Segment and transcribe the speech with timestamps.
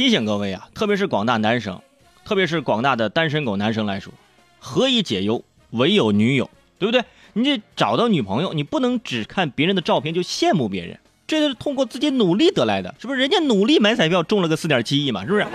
[0.00, 1.78] 提醒各位啊，特别是广大男生，
[2.24, 4.10] 特别是广大的单身狗男生来说，
[4.58, 7.04] 何以解忧，唯有女友，对不对？
[7.34, 13.20] 你这找到女朋友，你不能只看别人的照片就羡慕别人，这是通过自己努力得来的，是不是？
[13.20, 15.46] 人家努力买彩票中了个四点七亿嘛，是不是？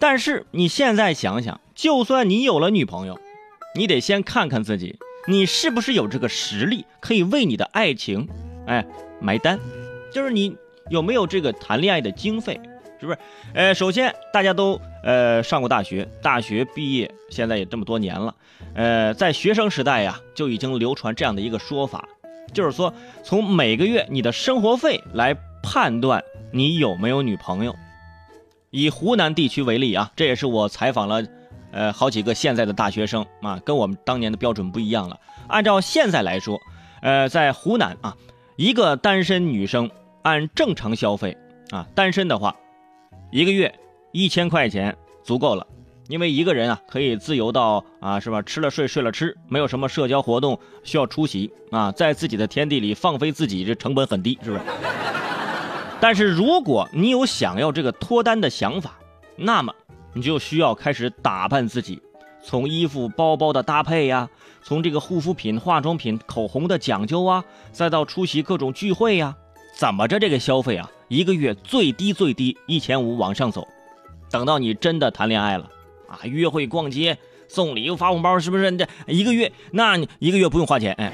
[0.00, 3.20] 但是你现在想想，就算你有了女朋友，
[3.76, 4.98] 你得先看看自己，
[5.28, 8.28] 你是不是有这个实力可以为你的爱情，
[8.66, 8.84] 哎，
[9.20, 9.60] 买单？
[10.12, 10.56] 就是你
[10.88, 12.58] 有没有这个谈恋爱的经费，
[12.98, 13.18] 是不是？
[13.54, 18.34] 呃，首先大家都呃上过大学，大学毕业现在也这么多年了，
[18.74, 22.08] 呃，在学生时代呀就已经流传这样的一个说法，
[22.52, 27.74] 就是说从每个月你的生活费来判断你有没有女朋友。
[28.70, 31.24] 以湖南地区为例啊，这也是我采访了，
[31.72, 35.18] 呃，好几个现在的大学生啊，跟我们当年的标准不一样了。
[35.48, 36.56] 按照现在来说，
[37.02, 38.16] 呃，在湖南啊，
[38.54, 39.90] 一个单身女生
[40.22, 41.36] 按正常消费
[41.70, 42.54] 啊，单身的话，
[43.30, 43.72] 一个月
[44.12, 45.66] 一千块钱足够了，
[46.08, 48.42] 因为一个人啊可以自由到啊，是吧？
[48.42, 54.62] 吃了睡，睡了吃，没有什么社交活动需要出席啊，在自己的天地里放飞自己，这成本很低，是不是？
[56.00, 58.98] 但是如果你有想要这个脱单的想法，
[59.36, 59.72] 那么
[60.12, 62.02] 你就需要开始打扮自己，
[62.42, 64.28] 从衣服、包包的搭配呀，
[64.62, 69.36] 从这个护肤品、化妆品、口红的讲究啊，再到出席各种聚会呀，
[69.80, 73.66] 怎么着这个消费啊，一个月最低最低一千五往上走。
[74.30, 75.70] 等到你真的谈恋爱了
[76.06, 77.16] 啊，约会、逛街、
[77.48, 78.70] 送礼物、发红包，是不是？
[78.76, 81.10] 这一个月，那你一个月不用花钱，哎，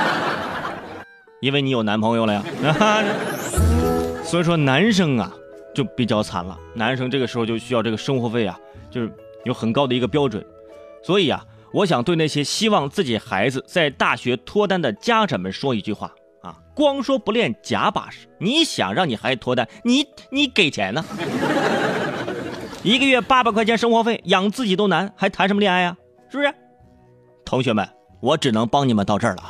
[1.42, 2.42] 因为你有男朋友了呀。
[4.24, 5.30] 所以说男生啊
[5.74, 8.58] 就比较惨了，男生这个时候就需要这个生活费啊，
[8.90, 9.12] 就是
[9.44, 10.42] 有很高的一个标准。
[11.02, 16.10] 所以啊，我想对那些希望自己孩子在大学脱单的家长们说一句话：
[16.78, 21.04] 光说不练假把式，你想让你孩子脱单，你你给钱呢？
[22.84, 25.96] 一个月八百块钱生活费养自己都难，还谈什么恋爱啊？
[26.30, 26.54] 是不是？
[27.44, 27.84] 同学们，
[28.20, 29.42] 我只能帮你们到这儿了。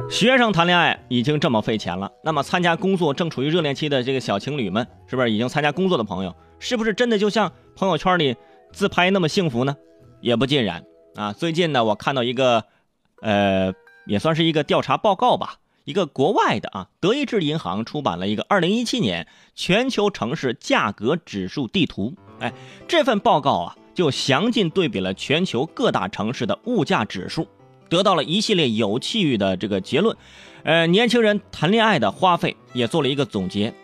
[0.08, 8.34] 学生谈恋爱已经这么费钱了，那么参加工作正处于热恋期的这个小情侣们，是不是已经参加工作的朋友，是不是真的就像朋友圈里
[8.72, 9.76] 自拍那么幸福呢？
[10.22, 10.82] 也不尽然
[11.16, 11.34] 啊。
[11.34, 12.64] 最近呢，我看到一个，
[13.22, 13.72] 呃，
[14.06, 22.14] 也算是一个调查报告吧，一个国外的啊，德意志银行出版了一个二零一七年全球城市价格指数地图。
[22.38, 22.52] 哎，
[22.88, 27.46] 这份报告啊，就详尽对比了全球各大城市的物价指数。
[27.88, 30.16] 得到了一系列有趣的这个结论，
[30.62, 33.74] 呃，年轻人谈恋爱的花费也做了一个总结。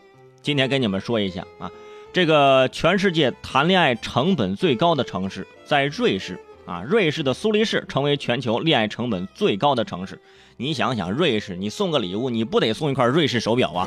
[0.40, 1.68] 今天跟你们说一下啊，
[2.12, 10.20] 这个全世界谈恋爱成本最高的城市在瑞士啊，瑞士的苏黎世成为全球恋爱成本最高的城市。
[10.56, 13.86] 你想想，瑞士你送个礼物，你不得送一块瑞士手表啊？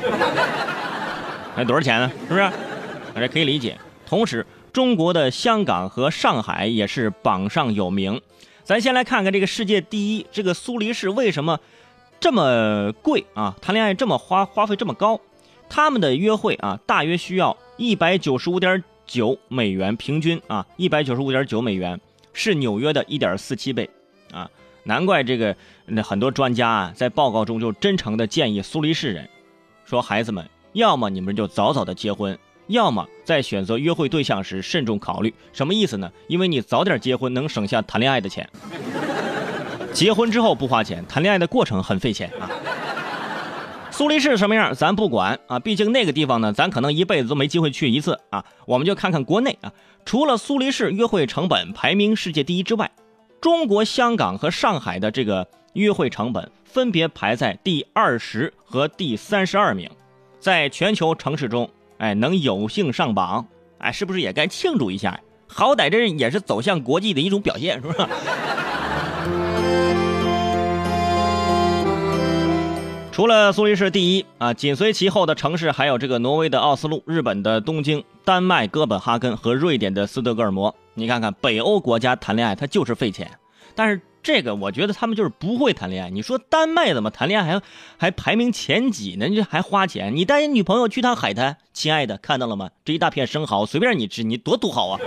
[1.56, 2.10] 那多少钱呢？
[2.26, 2.50] 是不是？
[3.14, 3.78] 这可以理解。
[4.06, 8.20] 同时，中国的香港和上海也是榜上有名。
[8.64, 11.58] 咱先来看看这个世界第一，这个苏黎世为什么
[12.18, 13.54] 这么贵啊？
[13.60, 15.20] 谈恋爱这么花花费这么高，
[15.68, 22.00] 他们的约会啊，大约需要一百九十五点九美元，平均啊，一百九十五点九美元
[22.32, 23.88] 是纽约的一点四七倍
[24.32, 24.50] 啊！
[24.84, 25.54] 难怪这个
[25.86, 29.28] 那很多专家啊，在报告中就真诚的建议苏黎世人
[29.84, 32.38] 说：孩子们，要么你们就早早的结婚。
[32.66, 36.10] 要么在选择约会对象时慎重考虑，什么意思呢？
[36.28, 38.48] 因为你早点结婚能省下谈恋爱的钱。
[39.92, 42.48] 结婚之后不花钱，谈恋爱的过程很费钱啊。
[44.00, 48.42] 苏黎世什么样咱不管啊，毕竟那个地方呢，咱可能一辈子都没机会去一次啊。
[48.64, 49.70] 我们就看看国内啊，
[50.06, 52.90] 除了苏黎世约会成本排名世界第一之外，
[53.42, 59.90] 中国香港和上海的这个约会成本分别排在第二十和第三十二名，
[60.38, 61.68] 在全球城市中。
[61.98, 63.46] 哎，能有幸上榜，
[63.76, 65.20] 哎，是不是也该庆祝一下？
[65.46, 67.92] 好歹这也是走向国际的一种表现，是不
[73.12, 80.74] 除了苏黎世第一啊，紧随其后的城市还有这个挪威的奥斯陆、日本的东京、丹麦哥本哈根和瑞典的斯德哥尔摩。
[80.94, 83.30] 你看看北欧国家谈恋爱，它就是费钱，
[83.74, 84.00] 但是。
[84.22, 86.10] 这个我觉得他们就是不会谈恋爱。
[86.10, 87.62] 你说丹麦怎么谈恋爱还
[87.96, 89.26] 还排名前几呢？
[89.28, 90.14] 你还花钱？
[90.14, 92.68] 你带女朋友去趟海滩，亲爱的，看到了吗？
[92.84, 95.00] 这一大片生蚝随便你吃，你多土豪啊！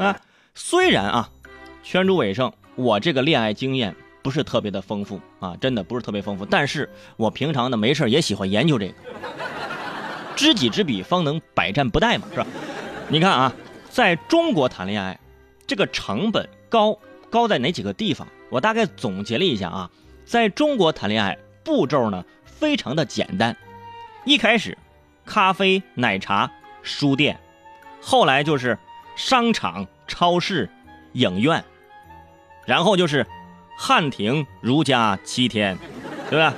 [0.00, 0.16] 啊，
[0.54, 1.28] 虽然啊，
[1.82, 3.94] 圈主尾声，我这个恋爱经验
[4.26, 6.44] 不是特别的丰富啊，真的不是特别丰富。
[6.44, 8.94] 但是我平常呢没事也喜欢研究这个，
[10.34, 12.46] 知己知彼，方能百战不殆嘛，是吧？
[13.06, 13.54] 你看啊，
[13.88, 15.20] 在中国谈恋爱，
[15.64, 16.98] 这个成本高。
[17.30, 18.26] 高在哪几个地方？
[18.50, 19.90] 我大概总结了一下啊，
[20.24, 23.56] 在中国谈恋爱，步骤呢非常的简单，
[24.24, 24.76] 一开始
[25.24, 26.50] 咖啡、奶茶、
[26.82, 27.38] 书店，
[28.00, 28.76] 后来就是
[29.14, 30.68] 商场、超市、
[31.12, 31.64] 影院，
[32.64, 33.24] 然后就是
[33.76, 35.76] 汉庭、如家七天，
[36.30, 36.54] 对吧？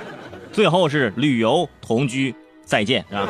[0.51, 2.33] 最后是旅游、同居、
[2.63, 3.27] 再见，是吧？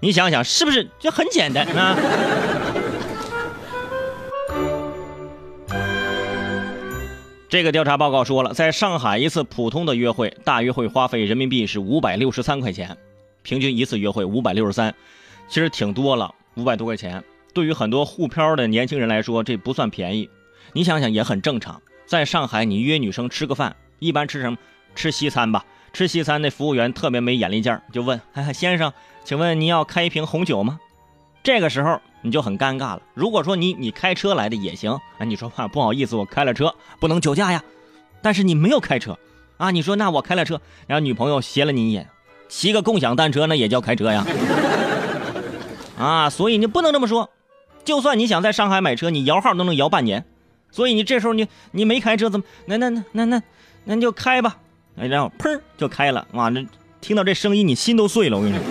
[0.00, 1.96] 你想想，是不是就很简单啊？
[7.48, 12.96] 这个调查报告说了，在上海一次普通的约会，大约会花费人民币是五百六十三块钱，
[13.42, 14.92] 平均一次约会五百六十三，
[15.48, 17.22] 其实挺多了，五百多块钱，
[17.54, 20.28] 对于很多沪漂的年轻人来说，这不算便宜。
[20.72, 24.56] 你想想也很正常，在上海你约女生吃个饭，一般吃什么？
[24.94, 25.64] 吃西餐吧。
[25.92, 28.20] 吃西餐那服务员特别没眼力劲儿，就问
[28.52, 28.92] ：“先生，
[29.24, 30.80] 请问您要开一瓶红酒吗？”
[31.44, 33.02] 这个时候你就很尴尬了。
[33.14, 37.62] 如果说你你开车来的也行啊，你说话不好意思，我开了车不能酒驾呀。
[38.22, 39.16] 但是你没有开车
[39.56, 42.08] 啊，你说那我开了车，然后女朋友斜了你一眼，
[42.48, 44.26] 骑个共享单车那也叫开车呀？
[45.96, 47.30] 啊，所以你不能这么说。
[47.84, 50.24] 就算你想在上海买车，你摇号都能摇半年。
[50.74, 52.44] 所以你这时候你你没开车怎么？
[52.66, 53.42] 那那那那那
[53.84, 54.56] 那就开吧。
[54.96, 56.50] 哎，然后砰就开了，哇！
[56.50, 56.66] 这
[57.00, 58.36] 听到这声音，你心都碎了。
[58.36, 58.64] 我跟你说，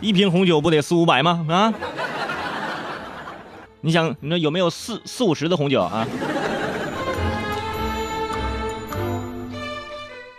[0.00, 1.44] 一瓶红酒不得四五百吗？
[1.46, 1.74] 啊？
[3.82, 6.08] 你想，你说有没有四四五十的红酒啊？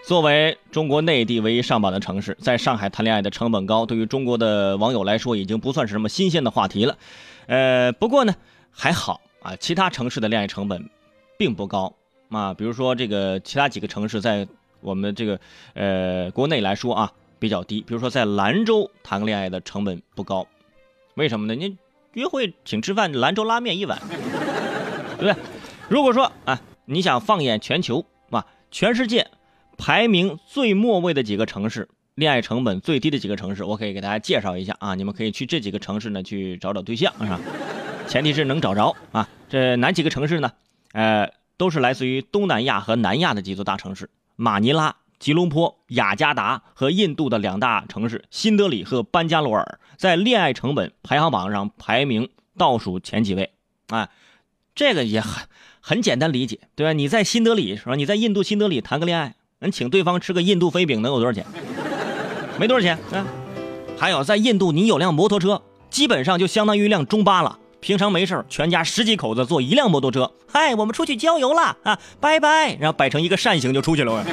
[0.04, 6.98] 作为中国内地唯一上榜的城市，在上海谈恋爱的成本高，对于中国的网友来说，已经不算是什么新鲜的话题了。
[7.46, 8.34] 呃，不过呢，
[8.72, 10.90] 还好啊，其他城市的恋爱成本
[11.38, 11.94] 并不高。
[12.30, 14.48] 啊，比如说这个其他几个城市，在
[14.80, 15.40] 我们这个
[15.74, 17.82] 呃国内来说啊比较低。
[17.82, 20.48] 比如说在兰州谈个恋爱的成本不高，
[21.16, 21.56] 为什么呢？
[21.56, 21.76] 你
[22.14, 24.00] 约会请吃饭，兰州拉面一碗，
[25.18, 25.36] 对不对？
[25.90, 29.28] 如果说啊，你想放眼全球啊，全世界
[29.78, 37.40] 排名最末位的几个城市，恋爱成本最低的几个城市，我可以给大家介绍一下啊，你们可以去这几个城市呢去找找对象，是吧？
[38.08, 39.28] 前提是能找着啊。
[39.50, 40.52] 这哪几个城市呢？
[40.94, 41.30] 呃。
[41.58, 53.52] 都是来自于东南亚和南亚的几座大城市：马尼拉、吉隆坡、雅加达和印度的两大城市新德里和班加罗尔，在恋爱成本排行榜上排名倒数前几位。
[53.90, 54.10] 啊，
[54.74, 55.44] 这个也很
[55.82, 56.94] 很简单理解，对吧？
[56.94, 57.94] 你在新德里是吧？
[57.94, 61.46] 你在印度新德里谈个恋爱，能请对方吃个印度飞饼能有多少钱？
[62.58, 63.28] 没多少钱啊。
[64.00, 65.62] 还有在印度，你有辆摩托车，
[65.92, 67.60] 基本上就相当于一辆中巴了。
[67.82, 74.24] 平常没事全家十几口子坐一辆摩托车，嗨，我们出去郊游了啊，拜拜，然后摆成一个扇形就出去了。